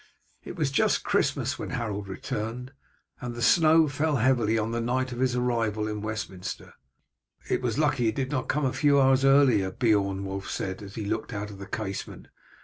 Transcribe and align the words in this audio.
It 0.43 0.55
was 0.55 0.71
just 0.71 1.03
Christmas 1.03 1.59
when 1.59 1.69
Harold 1.69 2.07
returned, 2.07 2.71
and 3.21 3.35
the 3.35 3.41
snow 3.43 3.87
fell 3.87 4.15
heavily 4.15 4.57
on 4.57 4.71
the 4.71 4.81
night 4.81 5.11
of 5.11 5.19
his 5.19 5.35
arrival 5.35 5.87
at 5.87 5.95
Westminster. 6.01 6.73
"It 7.47 7.61
was 7.61 7.77
lucky 7.77 8.07
it 8.07 8.15
did 8.15 8.31
not 8.31 8.49
come 8.49 8.65
a 8.65 8.73
few 8.73 8.99
hours 8.99 9.23
earlier, 9.23 9.69
Beorn," 9.69 10.25
Wulf 10.25 10.49
said, 10.49 10.81
as 10.81 10.95
he 10.95 11.05
looked 11.05 11.33
out 11.33 11.51
of 11.51 11.59
the 11.59 11.67
casement. 11.67 12.29